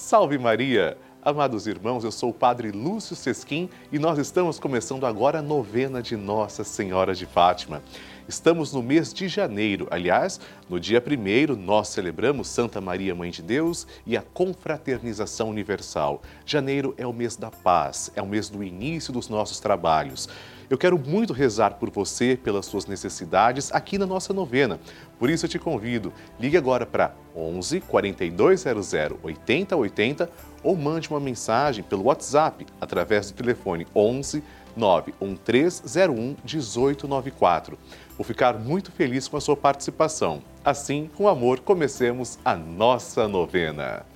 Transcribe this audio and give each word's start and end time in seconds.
Salve 0.00 0.38
Maria! 0.38 0.96
Amados 1.22 1.66
irmãos, 1.66 2.02
eu 2.04 2.10
sou 2.10 2.30
o 2.30 2.34
Padre 2.34 2.72
Lúcio 2.72 3.14
Sesquim 3.14 3.68
e 3.92 3.98
nós 3.98 4.18
estamos 4.18 4.58
começando 4.58 5.04
agora 5.04 5.40
a 5.40 5.42
novena 5.42 6.02
de 6.02 6.16
Nossa 6.16 6.64
Senhora 6.64 7.14
de 7.14 7.26
Fátima. 7.26 7.82
Estamos 8.26 8.72
no 8.72 8.82
mês 8.82 9.12
de 9.12 9.28
janeiro. 9.28 9.86
Aliás, 9.90 10.40
no 10.70 10.80
dia 10.80 11.04
1 11.06 11.54
nós 11.54 11.88
celebramos 11.88 12.48
Santa 12.48 12.80
Maria, 12.80 13.14
Mãe 13.14 13.30
de 13.30 13.42
Deus 13.42 13.86
e 14.06 14.16
a 14.16 14.22
confraternização 14.22 15.50
universal. 15.50 16.22
Janeiro 16.46 16.94
é 16.96 17.06
o 17.06 17.12
mês 17.12 17.36
da 17.36 17.50
paz, 17.50 18.10
é 18.16 18.22
o 18.22 18.26
mês 18.26 18.48
do 18.48 18.64
início 18.64 19.12
dos 19.12 19.28
nossos 19.28 19.60
trabalhos. 19.60 20.30
Eu 20.70 20.78
quero 20.78 20.96
muito 20.96 21.32
rezar 21.32 21.74
por 21.74 21.90
você, 21.90 22.38
pelas 22.40 22.64
suas 22.64 22.86
necessidades 22.86 23.72
aqui 23.72 23.98
na 23.98 24.06
nossa 24.06 24.32
novena. 24.32 24.78
Por 25.18 25.28
isso 25.28 25.44
eu 25.44 25.50
te 25.50 25.58
convido, 25.58 26.12
ligue 26.38 26.56
agora 26.56 26.86
para 26.86 27.12
11 27.34 27.80
4200 27.80 28.94
8080 29.20 30.30
ou 30.62 30.76
mande 30.76 31.10
uma 31.10 31.18
mensagem 31.18 31.82
pelo 31.82 32.04
WhatsApp 32.04 32.64
através 32.80 33.32
do 33.32 33.34
telefone 33.34 33.84
11 33.92 34.44
91301 34.76 36.36
1894. 36.44 37.76
Vou 38.16 38.24
ficar 38.24 38.56
muito 38.56 38.92
feliz 38.92 39.26
com 39.26 39.36
a 39.36 39.40
sua 39.40 39.56
participação. 39.56 40.40
Assim, 40.64 41.10
com 41.16 41.26
amor, 41.26 41.58
comecemos 41.58 42.38
a 42.44 42.54
nossa 42.54 43.26
novena. 43.26 44.06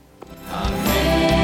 Amém, 0.53 1.44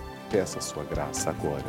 peça 0.31 0.59
a 0.59 0.61
sua 0.61 0.83
graça 0.83 1.29
agora. 1.29 1.65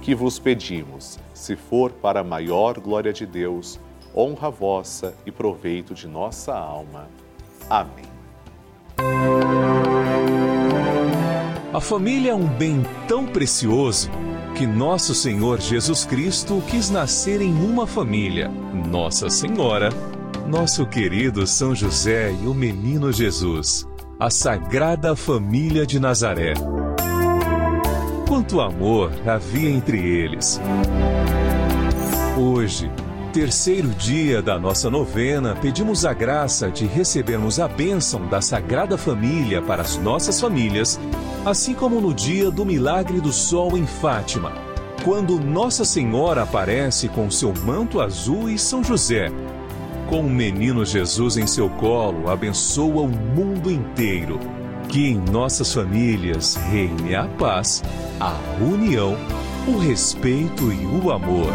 Que 0.00 0.14
vos 0.14 0.38
pedimos, 0.38 1.18
se 1.34 1.56
for 1.56 1.90
para 1.90 2.20
a 2.20 2.24
maior 2.24 2.78
glória 2.78 3.12
de 3.12 3.26
Deus, 3.26 3.78
honra 4.16 4.48
vossa 4.48 5.14
e 5.26 5.32
proveito 5.32 5.92
de 5.92 6.06
nossa 6.06 6.54
alma. 6.54 7.08
Amém. 7.68 8.06
A 11.74 11.80
família 11.80 12.30
é 12.30 12.34
um 12.34 12.46
bem 12.46 12.82
tão 13.06 13.26
precioso 13.26 14.10
que 14.56 14.66
nosso 14.66 15.14
Senhor 15.14 15.60
Jesus 15.60 16.04
Cristo 16.04 16.62
quis 16.68 16.88
nascer 16.90 17.40
em 17.42 17.52
uma 17.52 17.86
família, 17.86 18.48
Nossa 18.90 19.28
Senhora, 19.28 19.90
nosso 20.48 20.86
querido 20.86 21.46
São 21.46 21.74
José 21.74 22.32
e 22.32 22.46
o 22.46 22.54
menino 22.54 23.12
Jesus 23.12 23.87
a 24.20 24.30
Sagrada 24.30 25.14
Família 25.14 25.86
de 25.86 26.00
Nazaré. 26.00 26.54
Quanto 28.26 28.60
amor 28.60 29.12
havia 29.24 29.70
entre 29.70 29.96
eles! 29.96 30.60
Hoje, 32.36 32.90
terceiro 33.32 33.86
dia 33.90 34.42
da 34.42 34.58
nossa 34.58 34.90
novena, 34.90 35.54
pedimos 35.54 36.04
a 36.04 36.12
graça 36.12 36.68
de 36.68 36.84
recebermos 36.84 37.60
a 37.60 37.68
bênção 37.68 38.26
da 38.26 38.40
Sagrada 38.40 38.98
Família 38.98 39.62
para 39.62 39.82
as 39.82 39.96
nossas 39.96 40.40
famílias, 40.40 40.98
assim 41.46 41.72
como 41.72 42.00
no 42.00 42.12
dia 42.12 42.50
do 42.50 42.66
milagre 42.66 43.20
do 43.20 43.32
sol 43.32 43.78
em 43.78 43.86
Fátima, 43.86 44.52
quando 45.04 45.38
Nossa 45.38 45.84
Senhora 45.84 46.42
aparece 46.42 47.08
com 47.08 47.30
seu 47.30 47.54
manto 47.64 48.00
azul 48.00 48.50
e 48.50 48.58
São 48.58 48.82
José. 48.82 49.30
Com 50.08 50.20
o 50.20 50.30
menino 50.30 50.86
Jesus 50.86 51.36
em 51.36 51.46
seu 51.46 51.68
colo, 51.68 52.30
abençoa 52.30 53.02
o 53.02 53.08
mundo 53.08 53.70
inteiro. 53.70 54.40
Que 54.88 55.06
em 55.06 55.18
nossas 55.18 55.74
famílias 55.74 56.56
reine 56.56 57.14
a 57.14 57.28
paz, 57.28 57.82
a 58.18 58.34
união, 58.58 59.18
o 59.66 59.76
respeito 59.76 60.72
e 60.72 60.86
o 60.86 61.12
amor. 61.12 61.52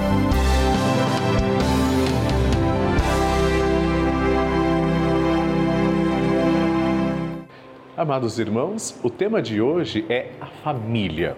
Amados 7.98 8.38
irmãos, 8.38 9.00
o 9.02 9.10
tema 9.10 9.42
de 9.42 9.60
hoje 9.60 10.06
é 10.08 10.30
a 10.40 10.46
família. 10.46 11.36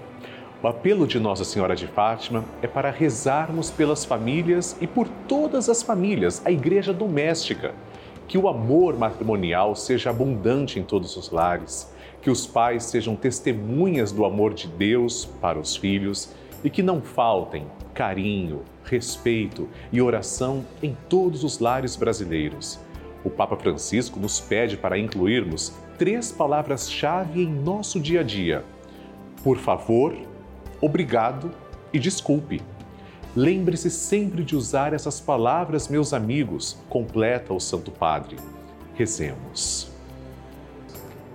O 0.63 0.67
apelo 0.67 1.05
de 1.05 1.19
Nossa 1.19 1.43
Senhora 1.43 1.75
de 1.75 1.85
Fátima 1.85 2.43
é 2.61 2.67
para 2.67 2.89
rezarmos 2.89 3.69
pelas 3.69 4.05
famílias 4.05 4.75
e 4.79 4.87
por 4.87 5.07
todas 5.27 5.69
as 5.69 5.83
famílias, 5.83 6.41
a 6.45 6.51
igreja 6.51 6.93
doméstica. 6.93 7.73
Que 8.27 8.37
o 8.37 8.47
amor 8.47 8.97
matrimonial 8.97 9.75
seja 9.75 10.09
abundante 10.09 10.79
em 10.79 10.83
todos 10.83 11.15
os 11.17 11.29
lares, 11.29 11.93
que 12.21 12.31
os 12.31 12.47
pais 12.47 12.85
sejam 12.85 13.15
testemunhas 13.15 14.11
do 14.11 14.25
amor 14.25 14.53
de 14.53 14.67
Deus 14.67 15.25
para 15.39 15.59
os 15.59 15.75
filhos 15.75 16.33
e 16.63 16.69
que 16.69 16.81
não 16.81 17.01
faltem 17.01 17.67
carinho, 17.93 18.63
respeito 18.83 19.69
e 19.91 20.01
oração 20.01 20.65
em 20.81 20.97
todos 21.07 21.43
os 21.43 21.59
lares 21.59 21.95
brasileiros. 21.95 22.79
O 23.23 23.29
Papa 23.29 23.55
Francisco 23.55 24.19
nos 24.19 24.39
pede 24.39 24.77
para 24.77 24.97
incluirmos 24.97 25.73
três 25.97 26.31
palavras-chave 26.31 27.43
em 27.43 27.49
nosso 27.49 27.99
dia 27.99 28.21
a 28.21 28.23
dia: 28.23 28.63
por 29.43 29.57
favor, 29.57 30.15
obrigado 30.85 31.51
e 31.91 31.97
desculpe. 31.97 32.61
Lembre-se 33.35 33.89
sempre 33.89 34.43
de 34.43 34.55
usar 34.55 34.93
essas 34.93 35.19
palavras, 35.19 35.87
meus 35.87 36.13
amigos, 36.13 36.77
completa 36.87 37.53
o 37.53 37.59
Santo 37.59 37.91
Padre. 37.91 38.37
Rezemos. 38.93 39.91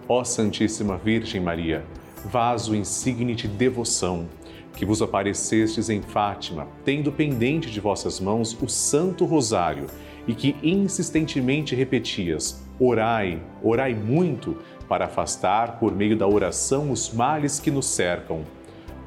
Ó 0.08 0.24
Santíssima 0.24 0.96
Virgem 0.96 1.40
Maria, 1.40 1.84
vaso 2.24 2.74
insigne 2.74 3.34
de 3.34 3.48
devoção, 3.48 4.26
que 4.74 4.86
vos 4.86 5.02
aparecestes 5.02 5.90
em 5.90 6.00
Fátima, 6.00 6.66
tendo 6.84 7.12
pendente 7.12 7.70
de 7.70 7.80
vossas 7.80 8.20
mãos 8.20 8.56
o 8.62 8.68
Santo 8.68 9.24
Rosário, 9.24 9.88
e 10.26 10.34
que 10.34 10.56
insistentemente 10.62 11.74
repetias: 11.74 12.64
Orai, 12.78 13.42
orai 13.62 13.94
muito, 13.94 14.56
para 14.88 15.06
afastar 15.06 15.78
por 15.78 15.94
meio 15.94 16.16
da 16.16 16.26
oração 16.26 16.90
os 16.90 17.12
males 17.12 17.60
que 17.60 17.70
nos 17.70 17.86
cercam 17.86 18.44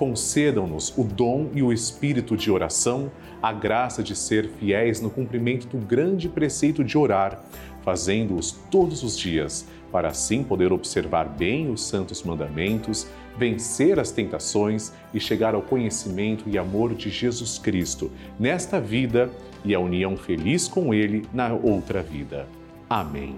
concedam-nos 0.03 0.93
o 0.97 1.03
dom 1.05 1.49
e 1.53 1.63
o 1.63 1.71
espírito 1.71 2.35
de 2.35 2.51
oração, 2.51 3.09
a 3.41 3.53
graça 3.53 4.03
de 4.03 4.13
ser 4.17 4.49
fiéis 4.59 4.99
no 4.99 5.09
cumprimento 5.09 5.65
do 5.65 5.77
grande 5.77 6.27
preceito 6.27 6.83
de 6.83 6.97
orar, 6.97 7.41
fazendo-os 7.83 8.51
todos 8.69 9.01
os 9.01 9.17
dias, 9.17 9.65
para 9.93 10.09
assim 10.09 10.43
poder 10.43 10.73
observar 10.73 11.29
bem 11.29 11.71
os 11.71 11.85
santos 11.85 12.21
mandamentos, 12.21 13.07
vencer 13.37 13.97
as 13.97 14.11
tentações 14.11 14.91
e 15.13 15.21
chegar 15.21 15.55
ao 15.55 15.61
conhecimento 15.61 16.49
e 16.49 16.57
amor 16.57 16.93
de 16.93 17.09
Jesus 17.09 17.57
Cristo 17.57 18.11
nesta 18.37 18.81
vida 18.81 19.31
e 19.63 19.73
a 19.73 19.79
união 19.79 20.17
feliz 20.17 20.67
com 20.67 20.93
Ele 20.93 21.25
na 21.33 21.53
outra 21.53 22.03
vida. 22.03 22.45
Amém. 22.89 23.37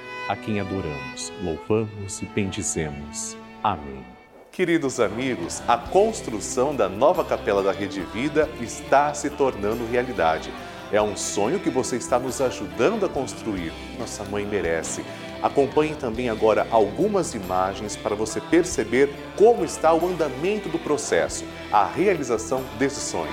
a 0.27 0.35
quem 0.35 0.59
adoramos, 0.59 1.31
louvamos 1.43 2.21
e 2.21 2.25
bendizemos. 2.25 3.35
Amém. 3.63 4.03
Queridos 4.51 4.99
amigos, 4.99 5.63
a 5.67 5.77
construção 5.77 6.75
da 6.75 6.89
nova 6.89 7.23
capela 7.23 7.63
da 7.63 7.71
Rede 7.71 8.01
Vida 8.13 8.49
está 8.59 9.13
se 9.13 9.29
tornando 9.29 9.85
realidade. 9.89 10.51
É 10.91 11.01
um 11.01 11.15
sonho 11.15 11.59
que 11.59 11.69
você 11.69 11.95
está 11.95 12.19
nos 12.19 12.41
ajudando 12.41 13.05
a 13.05 13.09
construir. 13.09 13.71
Nossa 13.97 14.25
mãe 14.25 14.45
merece. 14.45 15.05
Acompanhe 15.41 15.95
também 15.95 16.29
agora 16.29 16.67
algumas 16.69 17.33
imagens 17.33 17.95
para 17.95 18.13
você 18.13 18.41
perceber 18.41 19.09
como 19.37 19.63
está 19.63 19.93
o 19.93 20.05
andamento 20.05 20.67
do 20.67 20.77
processo, 20.77 21.45
a 21.71 21.85
realização 21.85 22.61
desse 22.77 22.99
sonho. 22.99 23.31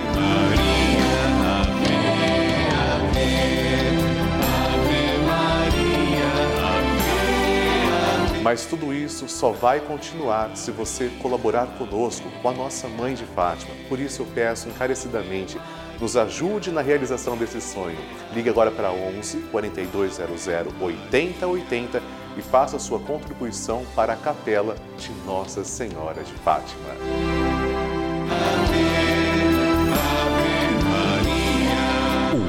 Mas 8.49 8.65
tudo 8.65 8.91
isso 8.91 9.29
só 9.29 9.51
vai 9.51 9.79
continuar 9.79 10.57
se 10.57 10.71
você 10.71 11.07
colaborar 11.21 11.67
conosco, 11.77 12.27
com 12.41 12.49
a 12.49 12.51
nossa 12.51 12.87
Mãe 12.87 13.13
de 13.13 13.23
Fátima. 13.23 13.71
Por 13.87 13.99
isso 13.99 14.23
eu 14.23 14.25
peço 14.25 14.67
encarecidamente, 14.67 15.61
nos 16.01 16.17
ajude 16.17 16.71
na 16.71 16.81
realização 16.81 17.37
desse 17.37 17.61
sonho. 17.61 17.99
Ligue 18.33 18.49
agora 18.49 18.71
para 18.71 18.91
11 18.91 19.37
4200 19.51 20.47
8080 20.81 22.01
e 22.37 22.41
faça 22.41 22.79
sua 22.79 22.99
contribuição 22.99 23.85
para 23.95 24.13
a 24.13 24.17
capela 24.17 24.75
de 24.97 25.11
Nossa 25.27 25.63
Senhora 25.63 26.23
de 26.23 26.33
Fátima. 26.33 26.89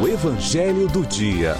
O 0.00 0.08
Evangelho 0.08 0.88
do 0.88 1.04
Dia. 1.04 1.54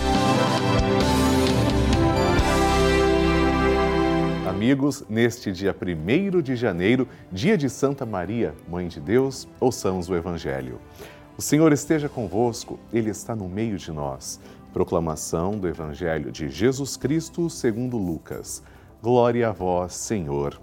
Amigos, 4.51 5.05
neste 5.09 5.53
dia 5.53 5.73
1 5.73 6.43
de 6.43 6.57
janeiro, 6.57 7.07
dia 7.31 7.57
de 7.57 7.71
Santa 7.71 8.05
Maria, 8.05 8.53
Mãe 8.69 8.89
de 8.89 9.01
Deus, 9.01 9.47
ouçamos 9.61 10.11
o 10.11 10.17
Evangelho. 10.17 10.81
O 11.39 11.41
Senhor 11.41 11.73
esteja 11.73 12.09
convosco, 12.09 12.77
Ele 12.93 13.11
está 13.11 13.37
no 13.37 13.49
meio 13.49 13.79
de 13.79 13.93
nós. 13.93 14.41
Proclamação 14.73 15.57
do 15.57 15.69
Evangelho 15.69 16.33
de 16.33 16.49
Jesus 16.49 16.97
Cristo 16.97 17.49
segundo 17.49 17.97
Lucas. 17.97 18.61
Glória 19.01 19.49
a 19.49 19.53
vós, 19.53 19.95
Senhor. 19.95 20.61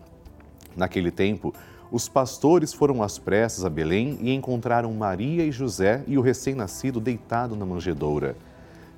Naquele 0.75 1.09
tempo, 1.09 1.53
os 1.89 2.09
pastores 2.09 2.73
foram 2.73 3.01
às 3.01 3.17
pressas 3.17 3.63
a 3.63 3.69
Belém 3.69 4.19
e 4.21 4.33
encontraram 4.33 4.93
Maria 4.93 5.45
e 5.45 5.51
José 5.51 6.03
e 6.05 6.17
o 6.17 6.21
recém-nascido 6.21 6.99
deitado 6.99 7.55
na 7.55 7.65
manjedoura. 7.65 8.35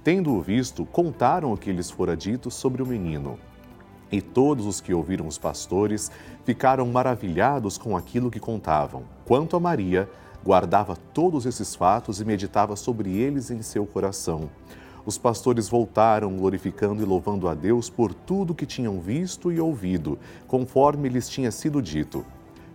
Tendo-o 0.03 0.41
visto, 0.41 0.83
contaram 0.83 1.53
o 1.53 1.57
que 1.57 1.71
lhes 1.71 1.91
fora 1.91 2.17
dito 2.17 2.49
sobre 2.49 2.81
o 2.81 2.87
menino. 2.87 3.37
E 4.11 4.21
todos 4.21 4.65
os 4.65 4.81
que 4.81 4.93
ouviram 4.93 5.27
os 5.27 5.37
pastores 5.37 6.11
ficaram 6.43 6.87
maravilhados 6.87 7.77
com 7.77 7.95
aquilo 7.95 8.31
que 8.31 8.39
contavam. 8.39 9.03
Quanto 9.25 9.55
a 9.55 9.59
Maria, 9.59 10.09
guardava 10.43 10.95
todos 11.13 11.45
esses 11.45 11.75
fatos 11.75 12.19
e 12.19 12.25
meditava 12.25 12.75
sobre 12.75 13.15
eles 13.15 13.51
em 13.51 13.61
seu 13.61 13.85
coração. 13.85 14.49
Os 15.05 15.17
pastores 15.17 15.69
voltaram, 15.69 16.35
glorificando 16.35 17.01
e 17.01 17.05
louvando 17.05 17.47
a 17.47 17.53
Deus 17.53 17.89
por 17.89 18.13
tudo 18.13 18.55
que 18.55 18.65
tinham 18.65 18.99
visto 18.99 19.51
e 19.51 19.59
ouvido, 19.59 20.19
conforme 20.47 21.09
lhes 21.09 21.29
tinha 21.29 21.51
sido 21.51 21.81
dito. 21.81 22.25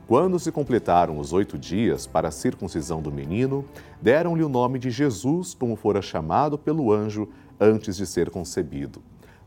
Quando 0.07 0.39
se 0.39 0.53
completaram 0.53 1.19
os 1.19 1.33
oito 1.33 1.57
dias 1.57 2.07
para 2.07 2.29
a 2.29 2.33
circuncisão 2.33 3.01
do 3.01 3.11
menino, 3.11 3.65
deram-lhe 4.03 4.43
o 4.43 4.49
nome 4.49 4.79
de 4.79 4.91
Jesus, 4.91 5.55
como 5.55 5.77
fora 5.77 6.03
chamado 6.03 6.59
pelo 6.59 6.93
anjo 6.93 7.29
antes 7.59 7.97
de 7.97 8.07
ser 8.07 8.31
concebido. 8.31 9.01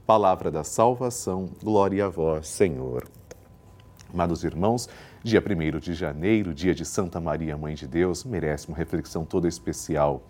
Palavra 0.07 0.49
da 0.49 0.63
salvação, 0.63 1.49
glória 1.61 2.05
a 2.05 2.07
vós, 2.07 2.47
Senhor. 2.47 3.09
Amados 4.13 4.45
irmãos, 4.45 4.87
dia 5.21 5.43
1 5.43 5.79
de 5.79 5.93
janeiro, 5.93 6.53
dia 6.53 6.73
de 6.73 6.85
Santa 6.85 7.19
Maria, 7.19 7.57
Mãe 7.57 7.75
de 7.75 7.85
Deus, 7.85 8.23
merece 8.23 8.69
uma 8.69 8.77
reflexão 8.77 9.25
toda 9.25 9.49
especial. 9.49 10.23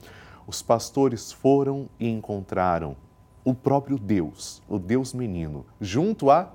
Os 0.47 0.63
pastores 0.63 1.31
foram 1.31 1.87
e 1.99 2.09
encontraram 2.09 2.97
o 3.45 3.53
próprio 3.53 3.99
Deus, 3.99 4.63
o 4.67 4.79
Deus 4.79 5.13
menino, 5.13 5.63
junto 5.79 6.31
a 6.31 6.51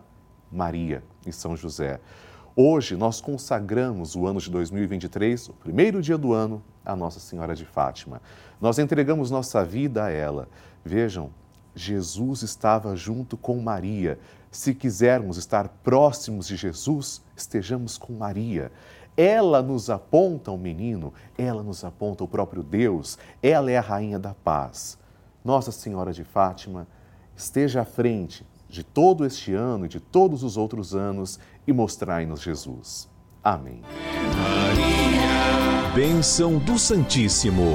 Maria 0.50 1.05
e 1.25 1.33
São 1.33 1.57
José. 1.57 2.00
Hoje 2.57 2.97
nós 2.97 3.21
consagramos 3.21 4.17
o 4.17 4.26
ano 4.26 4.41
de 4.41 4.50
2023, 4.50 5.50
o 5.50 5.52
primeiro 5.52 6.02
dia 6.02 6.19
do 6.19 6.33
ano, 6.33 6.61
a 6.85 6.97
Nossa 6.97 7.21
Senhora 7.21 7.55
de 7.55 7.64
Fátima. 7.64 8.21
Nós 8.61 8.81
entregamos 8.81 9.31
nossa 9.31 9.64
vida 9.64 10.07
a 10.07 10.11
ela. 10.11 10.49
Vejam, 10.85 11.31
Jesus 11.75 12.43
estava 12.43 12.95
junto 12.97 13.37
com 13.37 13.61
Maria. 13.61 14.19
Se 14.50 14.75
quisermos 14.75 15.37
estar 15.38 15.69
próximos 15.83 16.47
de 16.47 16.57
Jesus, 16.57 17.23
estejamos 17.37 17.97
com 17.97 18.12
Maria. 18.12 18.71
Ela 19.17 19.62
nos 19.62 19.91
aponta 19.91 20.50
o 20.50 20.59
menino, 20.59 21.12
ela 21.37 21.62
nos 21.62 21.85
aponta 21.85 22.25
o 22.25 22.29
próprio 22.29 22.62
Deus, 22.62 23.19
ela 23.43 23.71
é 23.71 23.76
a 23.76 23.83
rainha 23.83 24.19
da 24.19 24.35
paz. 24.35 24.99
Nossa 25.45 25.73
Senhora 25.73 26.12
de 26.12 26.25
Fátima 26.25 26.87
esteja 27.37 27.83
à 27.83 27.85
frente 27.85 28.47
de 28.69 28.83
todo 28.83 29.26
este 29.26 29.52
ano 29.52 29.85
e 29.85 29.88
de 29.88 30.00
todos 30.00 30.43
os 30.43 30.57
outros 30.57 30.95
anos 30.95 31.38
e 31.67 31.73
mostrai-nos 31.73 32.41
Jesus. 32.41 33.09
Amém. 33.45 33.83
Maria. 34.37 35.95
Bênção 35.95 36.59
do 36.59 36.79
Santíssimo. 36.79 37.75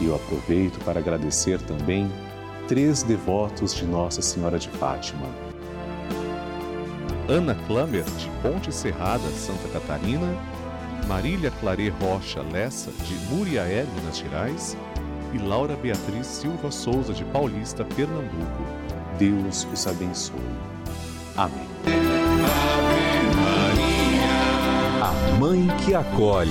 e 0.00 0.06
eu 0.06 0.14
aproveito 0.14 0.78
para 0.84 1.00
agradecer 1.00 1.60
também 1.60 2.10
três 2.68 3.02
devotos 3.02 3.74
de 3.74 3.84
Nossa 3.84 4.20
Senhora 4.20 4.58
de 4.58 4.68
Fátima. 4.68 5.26
Ana 7.28 7.54
Klammer, 7.66 8.04
de 8.04 8.30
Ponte 8.42 8.72
Serrada, 8.72 9.28
Santa 9.30 9.68
Catarina, 9.68 10.36
Marília 11.08 11.50
Clare 11.60 11.88
Rocha 11.88 12.42
Lessa, 12.52 12.90
de 12.90 13.14
Muriaé, 13.34 13.84
Minas 13.96 14.18
Gerais, 14.18 14.76
e 15.32 15.38
Laura 15.38 15.76
Beatriz 15.76 16.26
Silva 16.26 16.70
Souza, 16.70 17.12
de 17.12 17.24
Paulista, 17.24 17.84
Pernambuco. 17.84 18.64
Deus 19.18 19.66
os 19.72 19.86
abençoe. 19.86 20.36
Amém. 21.36 21.66
Ave 22.44 23.36
Maria, 23.36 24.34
a 25.02 25.38
Mãe 25.38 25.66
que 25.84 25.94
acolhe. 25.94 26.50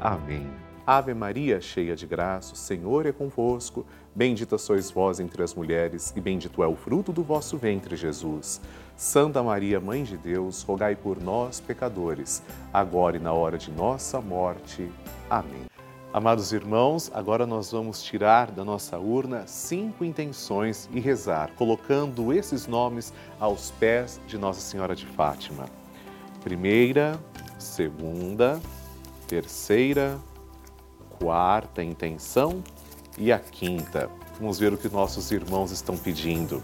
Amém. 0.00 0.48
Ave 0.86 1.12
Maria, 1.12 1.60
cheia 1.60 1.94
de 1.94 2.06
graça, 2.06 2.54
o 2.54 2.56
Senhor 2.56 3.04
é 3.04 3.12
convosco. 3.12 3.84
Bendita 4.14 4.56
sois 4.56 4.90
vós 4.90 5.20
entre 5.20 5.42
as 5.42 5.54
mulheres, 5.54 6.14
e 6.16 6.20
bendito 6.20 6.62
é 6.62 6.66
o 6.66 6.74
fruto 6.74 7.12
do 7.12 7.22
vosso 7.22 7.58
ventre, 7.58 7.94
Jesus. 7.94 8.60
Santa 8.96 9.42
Maria, 9.42 9.78
Mãe 9.78 10.02
de 10.02 10.16
Deus, 10.16 10.62
rogai 10.62 10.96
por 10.96 11.22
nós, 11.22 11.60
pecadores, 11.60 12.42
agora 12.72 13.18
e 13.18 13.20
na 13.20 13.34
hora 13.34 13.58
de 13.58 13.70
nossa 13.70 14.18
morte. 14.18 14.90
Amém. 15.28 15.66
Amados 16.10 16.54
irmãos, 16.54 17.10
agora 17.12 17.46
nós 17.46 17.70
vamos 17.70 18.02
tirar 18.02 18.50
da 18.50 18.64
nossa 18.64 18.98
urna 18.98 19.46
cinco 19.46 20.06
intenções 20.06 20.88
e 20.90 21.00
rezar, 21.00 21.50
colocando 21.54 22.32
esses 22.32 22.66
nomes 22.66 23.12
aos 23.38 23.70
pés 23.72 24.18
de 24.26 24.38
Nossa 24.38 24.60
Senhora 24.60 24.96
de 24.96 25.04
Fátima. 25.04 25.66
Primeira, 26.42 27.20
segunda, 27.58 28.58
terceira, 28.58 28.77
quarta 31.18 31.82
intenção 31.82 32.62
e 33.18 33.30
a 33.32 33.38
quinta. 33.38 34.08
Vamos 34.38 34.58
ver 34.58 34.72
o 34.72 34.78
que 34.78 34.88
nossos 34.88 35.30
irmãos 35.30 35.70
estão 35.70 35.96
pedindo. 35.96 36.62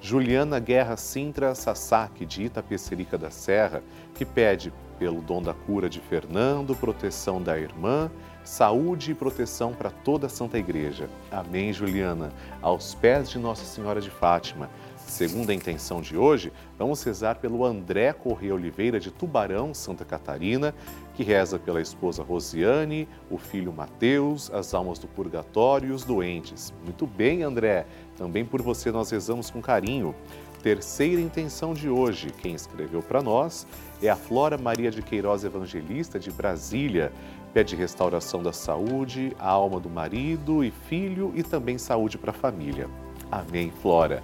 Juliana 0.00 0.58
Guerra 0.58 0.96
Sintra 0.96 1.54
Sasaki, 1.54 2.26
de 2.26 2.42
Itapecerica 2.44 3.16
da 3.16 3.30
Serra, 3.30 3.82
que 4.14 4.24
pede 4.24 4.72
pelo 4.98 5.20
dom 5.22 5.42
da 5.42 5.54
cura 5.54 5.88
de 5.88 6.00
Fernando, 6.00 6.74
proteção 6.74 7.40
da 7.40 7.58
irmã, 7.58 8.10
saúde 8.42 9.12
e 9.12 9.14
proteção 9.14 9.72
para 9.72 9.90
toda 9.90 10.26
a 10.26 10.30
Santa 10.30 10.58
Igreja. 10.58 11.08
Amém, 11.30 11.72
Juliana. 11.72 12.32
Aos 12.60 12.94
pés 12.94 13.30
de 13.30 13.38
Nossa 13.38 13.64
Senhora 13.64 14.00
de 14.00 14.10
Fátima. 14.10 14.68
Segundo 15.06 15.50
a 15.50 15.54
intenção 15.54 16.00
de 16.00 16.16
hoje, 16.16 16.52
vamos 16.78 17.02
rezar 17.02 17.36
pelo 17.36 17.64
André 17.64 18.12
Corrêa 18.12 18.54
Oliveira 18.54 18.98
de 18.98 19.10
Tubarão, 19.10 19.72
Santa 19.72 20.04
Catarina, 20.04 20.74
que 21.14 21.22
reza 21.22 21.58
pela 21.58 21.80
esposa 21.80 22.22
Rosiane, 22.22 23.08
o 23.30 23.38
filho 23.38 23.72
Mateus, 23.72 24.50
as 24.50 24.74
almas 24.74 24.98
do 24.98 25.06
purgatório 25.06 25.90
e 25.90 25.92
os 25.92 26.04
doentes. 26.04 26.72
Muito 26.82 27.06
bem, 27.06 27.42
André. 27.42 27.86
Também 28.16 28.44
por 28.44 28.60
você 28.60 28.90
nós 28.90 29.10
rezamos 29.10 29.50
com 29.50 29.62
carinho. 29.62 30.14
Terceira 30.62 31.20
intenção 31.20 31.74
de 31.74 31.90
hoje, 31.90 32.30
quem 32.30 32.54
escreveu 32.54 33.02
para 33.02 33.22
nós 33.22 33.66
é 34.02 34.08
a 34.08 34.16
Flora 34.16 34.56
Maria 34.56 34.90
de 34.90 35.02
Queiroz 35.02 35.44
Evangelista 35.44 36.18
de 36.18 36.30
Brasília. 36.30 37.12
Pede 37.52 37.76
restauração 37.76 38.42
da 38.42 38.52
saúde, 38.52 39.36
a 39.38 39.48
alma 39.48 39.78
do 39.78 39.90
marido 39.90 40.64
e 40.64 40.70
filho 40.70 41.32
e 41.36 41.42
também 41.42 41.76
saúde 41.76 42.16
para 42.16 42.30
a 42.30 42.34
família. 42.34 42.88
Amém, 43.30 43.70
Flora. 43.82 44.22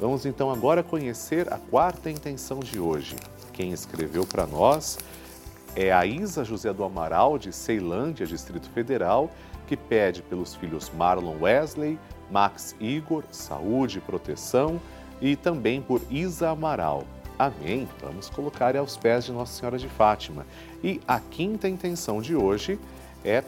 Vamos 0.00 0.24
então 0.24 0.48
agora 0.48 0.80
conhecer 0.80 1.52
a 1.52 1.58
quarta 1.58 2.08
intenção 2.08 2.60
de 2.60 2.78
hoje. 2.78 3.16
Quem 3.52 3.72
escreveu 3.72 4.24
para 4.24 4.46
nós 4.46 4.96
é 5.74 5.92
a 5.92 6.06
Isa 6.06 6.44
José 6.44 6.72
do 6.72 6.84
Amaral, 6.84 7.36
de 7.36 7.52
Ceilândia, 7.52 8.24
Distrito 8.24 8.70
Federal, 8.70 9.28
que 9.66 9.76
pede 9.76 10.22
pelos 10.22 10.54
filhos 10.54 10.88
Marlon 10.96 11.40
Wesley, 11.40 11.98
Max 12.30 12.76
Igor, 12.78 13.24
saúde 13.32 13.98
e 13.98 14.00
proteção, 14.00 14.80
e 15.20 15.34
também 15.34 15.82
por 15.82 16.00
Isa 16.08 16.50
Amaral. 16.50 17.02
Amém. 17.36 17.88
Vamos 18.00 18.30
colocar 18.30 18.76
aos 18.76 18.96
pés 18.96 19.24
de 19.24 19.32
Nossa 19.32 19.58
Senhora 19.58 19.78
de 19.78 19.88
Fátima. 19.88 20.46
E 20.82 21.00
a 21.08 21.18
quinta 21.18 21.68
intenção 21.68 22.22
de 22.22 22.36
hoje 22.36 22.72
é 22.74 22.97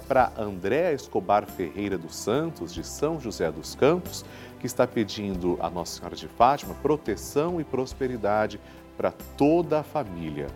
para 0.09 0.33
André 0.37 0.92
Escobar 0.92 1.46
Ferreira 1.46 1.96
dos 1.96 2.14
Santos, 2.16 2.74
de 2.74 2.85
São 2.85 3.20
José 3.20 3.50
dos 3.50 3.74
Campos, 3.74 4.24
que 4.59 4.66
está 4.66 4.87
pedindo 4.87 5.56
a 5.61 5.70
Nossa 5.70 5.98
Senhora 5.98 6.16
de 6.16 6.28
Fátima 6.28 6.74
proteção 6.83 7.61
e 7.61 7.64
prosperidade 7.64 8.61
para 8.96 9.12
toda 9.37 9.80
a 9.80 9.83
família. 9.83 10.48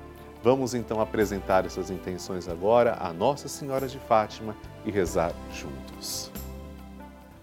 Vamos 0.43 0.75
então 0.75 1.01
apresentar 1.01 1.65
essas 1.65 1.91
intenções 1.91 2.49
agora 2.49 2.99
à 3.01 3.13
Nossa 3.13 3.49
Senhora 3.49 3.89
de 3.89 3.99
Fátima 3.99 4.55
e 4.85 4.91
rezar 4.91 5.33
juntos. 5.51 6.31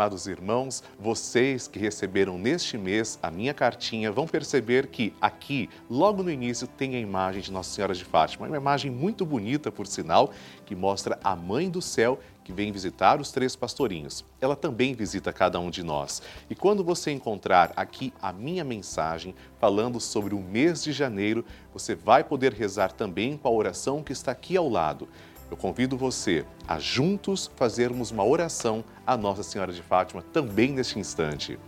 Amados 0.00 0.26
irmãos, 0.26 0.82
vocês 0.98 1.68
que 1.68 1.78
receberam 1.78 2.38
neste 2.38 2.78
mês 2.78 3.18
a 3.22 3.30
minha 3.30 3.52
cartinha 3.52 4.10
vão 4.10 4.26
perceber 4.26 4.86
que 4.86 5.12
aqui, 5.20 5.68
logo 5.90 6.22
no 6.22 6.30
início, 6.30 6.66
tem 6.66 6.96
a 6.96 6.98
imagem 6.98 7.42
de 7.42 7.52
Nossa 7.52 7.68
Senhora 7.68 7.94
de 7.94 8.02
Fátima. 8.02 8.46
Uma 8.46 8.56
imagem 8.56 8.90
muito 8.90 9.26
bonita, 9.26 9.70
por 9.70 9.86
sinal, 9.86 10.32
que 10.64 10.74
mostra 10.74 11.20
a 11.22 11.36
Mãe 11.36 11.68
do 11.68 11.82
Céu 11.82 12.18
que 12.42 12.50
vem 12.50 12.72
visitar 12.72 13.20
os 13.20 13.30
três 13.30 13.54
pastorinhos. 13.54 14.24
Ela 14.40 14.56
também 14.56 14.94
visita 14.94 15.34
cada 15.34 15.60
um 15.60 15.68
de 15.68 15.82
nós. 15.82 16.22
E 16.48 16.54
quando 16.54 16.82
você 16.82 17.10
encontrar 17.10 17.70
aqui 17.76 18.10
a 18.22 18.32
minha 18.32 18.64
mensagem 18.64 19.34
falando 19.58 20.00
sobre 20.00 20.34
o 20.34 20.40
mês 20.40 20.82
de 20.82 20.92
janeiro, 20.92 21.44
você 21.74 21.94
vai 21.94 22.24
poder 22.24 22.54
rezar 22.54 22.90
também 22.90 23.36
com 23.36 23.46
a 23.46 23.52
oração 23.52 24.02
que 24.02 24.12
está 24.12 24.32
aqui 24.32 24.56
ao 24.56 24.66
lado 24.66 25.06
eu 25.50 25.56
convido 25.56 25.96
você 25.96 26.44
a 26.66 26.78
juntos 26.78 27.50
fazermos 27.56 28.10
uma 28.10 28.24
oração 28.24 28.84
à 29.06 29.16
Nossa 29.16 29.42
Senhora 29.42 29.72
de 29.72 29.82
Fátima 29.82 30.22
também 30.22 30.72
neste 30.72 30.98
instante. 30.98 31.58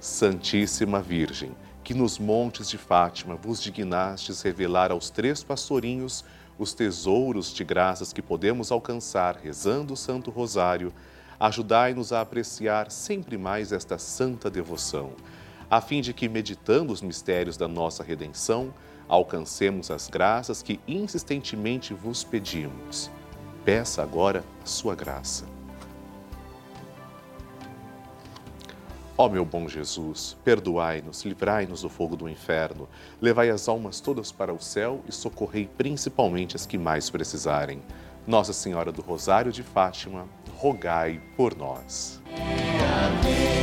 Santíssima 0.00 1.02
Virgem, 1.02 1.52
que 1.82 1.92
nos 1.92 2.18
montes 2.18 2.68
de 2.68 2.78
Fátima 2.78 3.36
vos 3.36 3.62
dignastes 3.62 4.40
revelar 4.40 4.90
aos 4.90 5.10
três 5.10 5.44
pastorinhos 5.44 6.24
os 6.58 6.72
tesouros 6.72 7.52
de 7.52 7.64
graças 7.64 8.12
que 8.12 8.22
podemos 8.22 8.72
alcançar 8.72 9.36
rezando 9.36 9.92
o 9.92 9.96
Santo 9.96 10.30
Rosário, 10.30 10.92
ajudai-nos 11.38 12.12
a 12.12 12.20
apreciar 12.20 12.90
sempre 12.90 13.36
mais 13.36 13.72
esta 13.72 13.98
santa 13.98 14.50
devoção, 14.50 15.12
a 15.70 15.80
fim 15.80 16.00
de 16.00 16.14
que, 16.14 16.28
meditando 16.28 16.92
os 16.92 17.02
mistérios 17.02 17.56
da 17.56 17.66
nossa 17.66 18.02
redenção, 18.02 18.72
alcancemos 19.08 19.90
as 19.90 20.08
graças 20.08 20.62
que 20.62 20.80
insistentemente 20.86 21.94
vos 21.94 22.24
pedimos. 22.24 23.10
Peça 23.64 24.02
agora 24.02 24.44
a 24.62 24.66
sua 24.66 24.94
graça. 24.94 25.44
Ó 29.16 29.28
meu 29.28 29.44
bom 29.44 29.68
Jesus, 29.68 30.36
perdoai-nos, 30.44 31.24
livrai-nos 31.24 31.82
do 31.82 31.88
fogo 31.88 32.16
do 32.16 32.28
inferno, 32.28 32.88
levai 33.20 33.48
as 33.48 33.68
almas 33.68 34.00
todas 34.00 34.32
para 34.32 34.52
o 34.52 34.60
céu 34.60 35.00
e 35.08 35.12
socorrei 35.12 35.68
principalmente 35.68 36.56
as 36.56 36.66
que 36.66 36.76
mais 36.76 37.10
precisarem. 37.10 37.80
Nossa 38.26 38.52
Senhora 38.52 38.90
do 38.90 39.02
Rosário 39.02 39.52
de 39.52 39.62
Fátima, 39.62 40.26
rogai 40.56 41.20
por 41.36 41.56
nós. 41.56 42.20
Amém. 42.26 43.53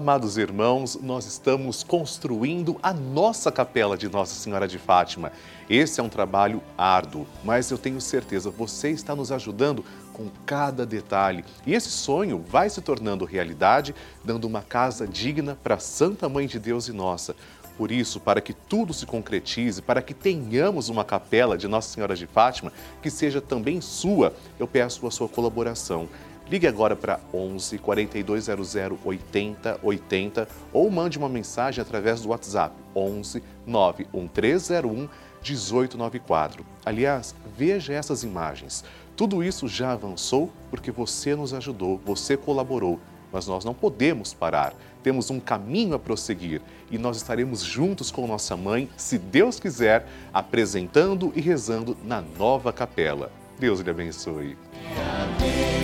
Amados 0.00 0.38
irmãos, 0.38 0.98
nós 1.02 1.26
estamos 1.26 1.82
construindo 1.82 2.78
a 2.82 2.90
nossa 2.90 3.52
capela 3.52 3.98
de 3.98 4.08
Nossa 4.08 4.34
Senhora 4.34 4.66
de 4.66 4.78
Fátima. 4.78 5.30
Esse 5.68 6.00
é 6.00 6.02
um 6.02 6.08
trabalho 6.08 6.62
árduo, 6.76 7.26
mas 7.44 7.70
eu 7.70 7.76
tenho 7.76 8.00
certeza 8.00 8.48
você 8.48 8.88
está 8.88 9.14
nos 9.14 9.30
ajudando 9.30 9.84
com 10.14 10.26
cada 10.46 10.86
detalhe. 10.86 11.44
E 11.66 11.74
esse 11.74 11.90
sonho 11.90 12.42
vai 12.48 12.70
se 12.70 12.80
tornando 12.80 13.26
realidade, 13.26 13.94
dando 14.24 14.46
uma 14.46 14.62
casa 14.62 15.06
digna 15.06 15.58
para 15.62 15.78
Santa 15.78 16.30
Mãe 16.30 16.46
de 16.46 16.58
Deus 16.58 16.88
e 16.88 16.94
nossa. 16.94 17.36
Por 17.76 17.92
isso, 17.92 18.20
para 18.20 18.40
que 18.40 18.54
tudo 18.54 18.94
se 18.94 19.04
concretize, 19.04 19.82
para 19.82 20.00
que 20.00 20.14
tenhamos 20.14 20.88
uma 20.88 21.04
capela 21.04 21.58
de 21.58 21.68
Nossa 21.68 21.92
Senhora 21.92 22.16
de 22.16 22.26
Fátima 22.26 22.72
que 23.02 23.10
seja 23.10 23.40
também 23.40 23.82
sua, 23.82 24.34
eu 24.58 24.66
peço 24.66 25.06
a 25.06 25.10
sua 25.10 25.28
colaboração. 25.28 26.08
Ligue 26.50 26.66
agora 26.66 26.96
para 26.96 27.20
11 27.32 27.78
4200 27.78 28.74
80 29.04 29.80
80 29.80 30.48
ou 30.72 30.90
mande 30.90 31.16
uma 31.16 31.28
mensagem 31.28 31.80
através 31.80 32.22
do 32.22 32.30
WhatsApp 32.30 32.74
11 32.94 33.40
91301 33.64 35.08
1894. 35.42 36.66
Aliás, 36.84 37.36
veja 37.56 37.92
essas 37.92 38.24
imagens. 38.24 38.84
Tudo 39.16 39.44
isso 39.44 39.68
já 39.68 39.92
avançou 39.92 40.50
porque 40.70 40.90
você 40.90 41.36
nos 41.36 41.54
ajudou, 41.54 42.00
você 42.04 42.36
colaborou, 42.36 42.98
mas 43.32 43.46
nós 43.46 43.64
não 43.64 43.72
podemos 43.72 44.34
parar. 44.34 44.74
Temos 45.04 45.30
um 45.30 45.38
caminho 45.38 45.94
a 45.94 46.00
prosseguir 46.00 46.60
e 46.90 46.98
nós 46.98 47.16
estaremos 47.16 47.62
juntos 47.62 48.10
com 48.10 48.26
nossa 48.26 48.56
mãe, 48.56 48.90
se 48.96 49.18
Deus 49.18 49.60
quiser, 49.60 50.06
apresentando 50.34 51.32
e 51.36 51.40
rezando 51.40 51.96
na 52.02 52.20
nova 52.20 52.72
capela. 52.72 53.30
Deus 53.56 53.78
lhe 53.80 53.90
abençoe. 53.90 54.56
Amém. 54.96 55.79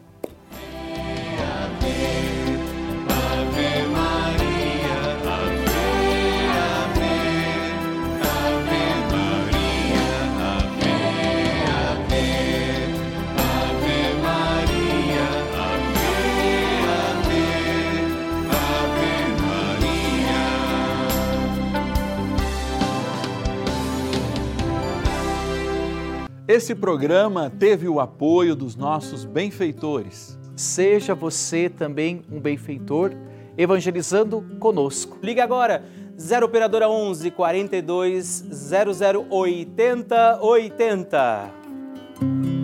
Esse 26.55 26.73
programa 26.73 27.49
teve 27.49 27.85
o 27.89 27.99
apoio 27.99 28.55
dos 28.55 28.77
nossos 28.77 29.25
benfeitores. 29.25 30.39
Seja 30.55 31.13
você 31.13 31.67
também 31.67 32.23
um 32.31 32.39
benfeitor, 32.39 33.11
evangelizando 33.57 34.41
conosco. 34.57 35.17
Ligue 35.21 35.41
agora, 35.41 35.83
0 36.17 36.45
Operadora 36.45 36.87
11 36.87 37.29
42 37.31 38.45
00 38.53 39.25
80 39.29 40.39
80. 40.41 42.54